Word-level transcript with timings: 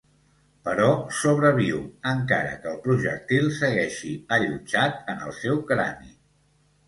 Però 0.67 0.85
sobreviu, 1.17 1.81
encara 2.11 2.55
que 2.63 2.71
el 2.71 2.79
projectil 2.87 3.51
segueixi 3.59 4.13
allotjat 4.39 5.11
en 5.15 5.21
el 5.27 5.35
seu 5.43 5.61
crani. 5.73 6.11